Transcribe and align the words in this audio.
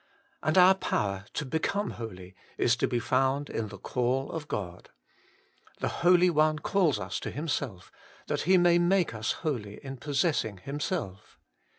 And 0.41 0.57
our 0.57 0.73
power 0.73 1.25
to 1.35 1.45
become 1.45 1.91
holy 1.91 2.33
is 2.57 2.75
to 2.77 2.87
be 2.87 2.97
found 2.99 3.51
in 3.51 3.67
the 3.67 3.77
call 3.77 4.31
of 4.31 4.47
God: 4.47 4.89
the 5.77 5.89
Holy 6.01 6.31
One 6.31 6.57
calls 6.57 6.99
us 6.99 7.19
to 7.19 7.29
Himself, 7.29 7.91
that 8.25 8.41
He 8.49 8.57
may 8.57 8.79
make 8.79 9.13
us 9.13 9.31
holy 9.45 9.75
in 9.85 9.97
possessing 9.97 10.57
Himself. 10.57 11.37